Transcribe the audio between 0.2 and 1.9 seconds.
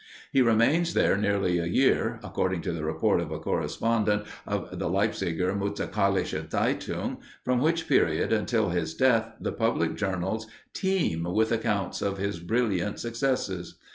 He remains there nearly a